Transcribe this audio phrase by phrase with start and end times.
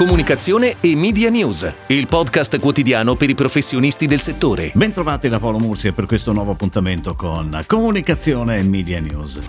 [0.00, 4.70] comunicazione e media news, il podcast quotidiano per i professionisti del settore.
[4.72, 9.42] Bentrovati da Paolo Mursia per questo nuovo appuntamento con Comunicazione e Media News.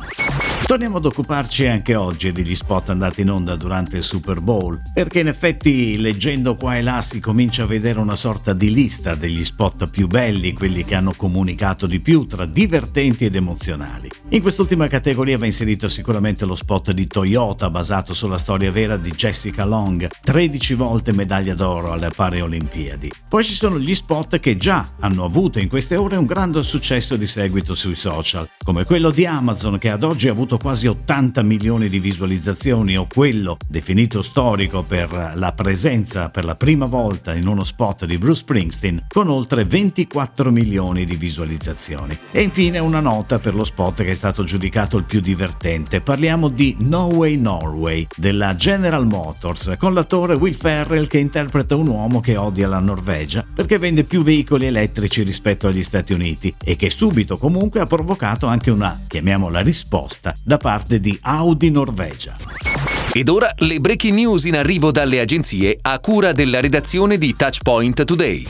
[0.66, 5.20] Torniamo ad occuparci anche oggi degli spot andati in onda durante il Super Bowl, perché
[5.20, 9.44] in effetti leggendo qua e là si comincia a vedere una sorta di lista degli
[9.44, 14.10] spot più belli, quelli che hanno comunicato di più tra divertenti ed emozionali.
[14.30, 19.12] In quest'ultima categoria va inserito sicuramente lo spot di Toyota basato sulla storia vera di
[19.12, 20.08] Jessica Long,
[20.42, 23.12] 13 volte medaglia d'oro alle Paralimpiadi.
[23.30, 27.16] Poi ci sono gli spot che già hanno avuto in queste ore un grande successo
[27.16, 31.44] di seguito sui social, come quello di Amazon che ad oggi ha avuto quasi 80
[31.44, 37.46] milioni di visualizzazioni o quello definito storico per la presenza per la prima volta in
[37.46, 42.18] uno spot di Bruce Springsteen con oltre 24 milioni di visualizzazioni.
[42.32, 46.02] E infine una nota per lo spot che è stato giudicato il più divertente.
[46.02, 51.88] Parliamo di No Way Norway della General Motors con l'attore Will Ferrell che interpreta un
[51.88, 56.76] uomo che odia la Norvegia perché vende più veicoli elettrici rispetto agli Stati Uniti e
[56.76, 62.36] che subito comunque ha provocato anche una, chiamiamola risposta, da parte di Audi Norvegia.
[63.14, 68.06] Ed ora le breaking news in arrivo dalle agenzie a cura della redazione di Touchpoint
[68.06, 68.48] Today.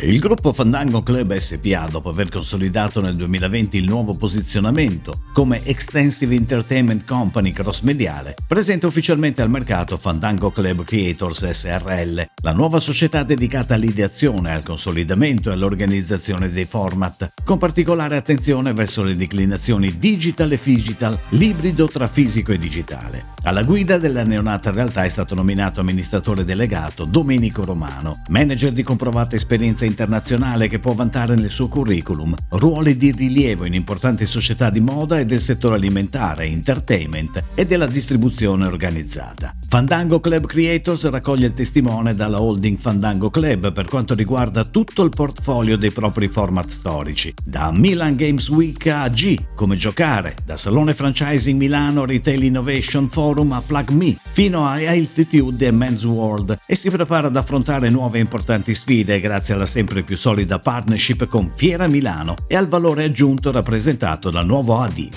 [0.00, 6.36] Il gruppo Fandango Club SPA, dopo aver consolidato nel 2020 il nuovo posizionamento come Extensive
[6.36, 13.74] Entertainment Company cross-mediale, presenta ufficialmente al mercato Fandango Club Creators SRL, la nuova società dedicata
[13.74, 20.60] all'ideazione, al consolidamento e all'organizzazione dei format, con particolare attenzione verso le declinazioni digital e
[20.62, 23.34] digital, l'ibrido tra fisico e digitale.
[23.42, 29.34] Alla guida della neonata realtà è stato nominato amministratore delegato Domenico Romano, manager di comprovata
[29.34, 34.80] esperienza internazionale che può vantare nel suo curriculum ruoli di rilievo in importanti società di
[34.80, 39.54] moda e del settore alimentare, entertainment e della distribuzione organizzata.
[39.68, 45.10] Fandango Club Creators raccoglie il testimone dalla holding Fandango Club per quanto riguarda tutto il
[45.10, 50.94] portfolio dei propri format storici, da Milan Games Week a G, come giocare, da Salone
[50.94, 56.74] Franchising Milano Retail Innovation Forum a Plug Me, fino a Altitude e Men's World, e
[56.74, 61.86] si prepara ad affrontare nuove importanti sfide grazie alla sempre più solida partnership con Fiera
[61.86, 65.08] Milano e al valore aggiunto rappresentato dal nuovo AD.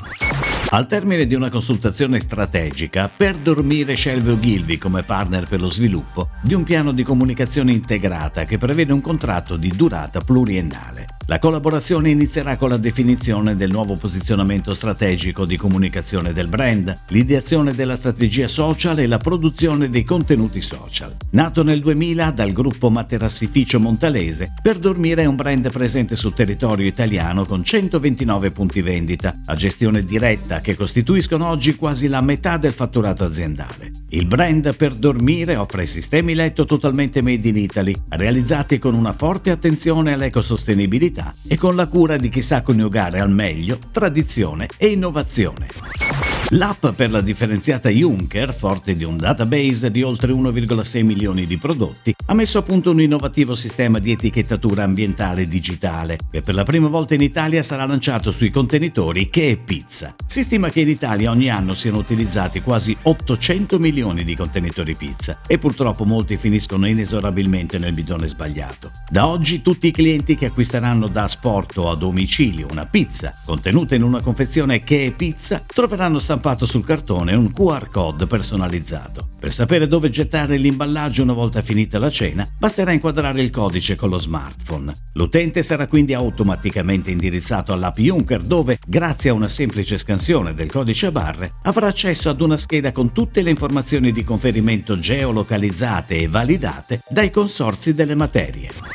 [0.69, 6.29] Al termine di una consultazione strategica, per dormire scelse Ogilvy come partner per lo sviluppo
[6.43, 11.20] di un piano di comunicazione integrata che prevede un contratto di durata pluriennale.
[11.31, 17.73] La collaborazione inizierà con la definizione del nuovo posizionamento strategico di comunicazione del brand, l'ideazione
[17.73, 21.15] della strategia social e la produzione dei contenuti social.
[21.29, 26.85] Nato nel 2000 dal gruppo Materassificio Montalese, Per Dormire è un brand presente sul territorio
[26.85, 32.73] italiano con 129 punti vendita, a gestione diretta che costituiscono oggi quasi la metà del
[32.73, 33.90] fatturato aziendale.
[34.13, 39.51] Il brand Per Dormire offre sistemi letto totalmente made in Italy, realizzati con una forte
[39.51, 46.30] attenzione all'ecosostenibilità e con la cura di chi sa coniugare al meglio tradizione e innovazione.
[46.55, 52.13] L'app per la differenziata Juncker, forte di un database di oltre 1,6 milioni di prodotti,
[52.25, 56.89] ha messo a punto un innovativo sistema di etichettatura ambientale digitale che per la prima
[56.89, 60.13] volta in Italia sarà lanciato sui contenitori che è pizza.
[60.25, 65.39] Si stima che in Italia ogni anno siano utilizzati quasi 800 milioni di contenitori pizza
[65.47, 68.91] e purtroppo molti finiscono inesorabilmente nel bidone sbagliato.
[69.07, 74.03] Da oggi tutti i clienti che acquisteranno da asporto a domicilio una pizza contenuta in
[74.03, 79.29] una confezione che è pizza troveranno stampato stampato sul cartone un QR code personalizzato.
[79.39, 84.09] Per sapere dove gettare l'imballaggio una volta finita la cena, basterà inquadrare il codice con
[84.09, 84.91] lo smartphone.
[85.13, 91.05] L'utente sarà quindi automaticamente indirizzato all'app Juncker dove, grazie a una semplice scansione del codice
[91.07, 96.27] a barre, avrà accesso ad una scheda con tutte le informazioni di conferimento geolocalizzate e
[96.27, 98.90] validate dai consorzi delle materie.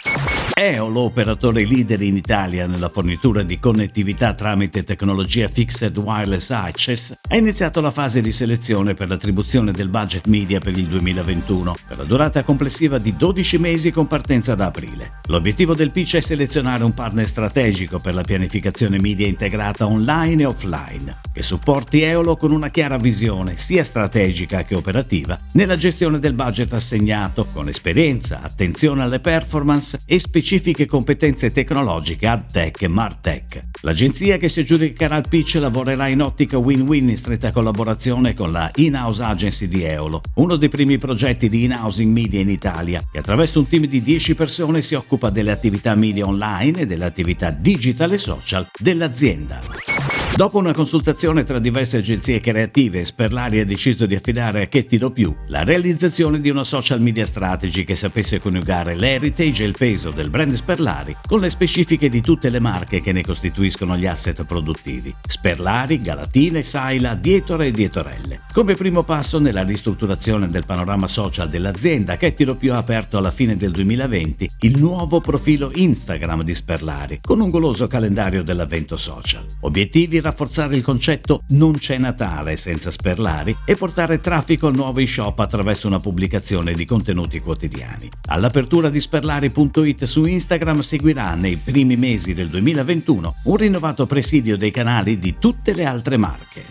[0.59, 7.37] Eolo, operatore leader in Italia nella fornitura di connettività tramite tecnologia Fixed Wireless Access, ha
[7.37, 12.05] iniziato la fase di selezione per l'attribuzione del budget media per il 2021, per la
[12.05, 15.21] durata complessiva di 12 mesi con partenza da aprile.
[15.27, 20.47] L'obiettivo del pitch è selezionare un partner strategico per la pianificazione media integrata online e
[20.47, 26.33] offline, che supporti Eolo con una chiara visione sia strategica che operativa nella gestione del
[26.33, 33.63] budget assegnato, con esperienza, attenzione alle performance e specificazioni specifiche competenze tecnologiche AdTech e MarTech.
[33.81, 38.71] L'agenzia che si aggiudicherà il pitch lavorerà in ottica win-win in stretta collaborazione con la
[38.77, 43.59] in-house agency di Eolo, uno dei primi progetti di in-housing media in Italia, che attraverso
[43.59, 48.13] un team di 10 persone si occupa delle attività media online e delle attività digital
[48.13, 49.96] e social dell'azienda.
[50.37, 55.09] Dopo una consultazione tra diverse agenzie creative, Sperlari ha deciso di affidare a Che Tiro
[55.09, 60.11] Più la realizzazione di una social media strategy che sapesse coniugare l'heritage e il peso
[60.11, 64.45] del brand Sperlari con le specifiche di tutte le marche che ne costituiscono gli asset
[64.45, 65.15] produttivi.
[65.27, 68.43] Sperlari, Galatine, Saila, Dietore e Dietorelle.
[68.53, 73.31] Come primo passo nella ristrutturazione del panorama social dell'azienda, Che Tiro Più ha aperto alla
[73.31, 79.47] fine del 2020 il nuovo profilo Instagram di Sperlari con un goloso calendario dell'avvento social.
[79.61, 85.39] Obiettivi rafforzare il concetto non c'è Natale senza sperlari e portare traffico al nuovo e-shop
[85.39, 88.11] attraverso una pubblicazione di contenuti quotidiani.
[88.27, 94.71] All'apertura di sperlari.it su Instagram seguirà nei primi mesi del 2021 un rinnovato presidio dei
[94.71, 96.65] canali di tutte le altre marche.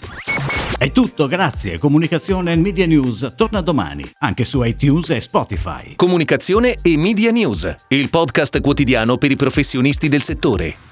[0.78, 1.78] È tutto, grazie.
[1.78, 5.96] Comunicazione e Media News torna domani, anche su iTunes e Spotify.
[5.96, 10.85] Comunicazione e Media News, il podcast quotidiano per i professionisti del settore.